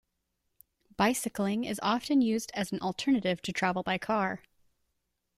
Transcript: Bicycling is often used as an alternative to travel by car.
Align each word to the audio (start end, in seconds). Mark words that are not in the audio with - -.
Bicycling 0.97 1.63
is 1.65 1.79
often 1.83 2.21
used 2.21 2.49
as 2.55 2.71
an 2.71 2.79
alternative 2.79 3.39
to 3.43 3.53
travel 3.53 3.83
by 3.83 3.99
car. 3.99 4.41